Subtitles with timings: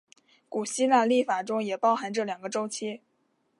[0.49, 3.01] 古希腊历法中也包含这两个周期。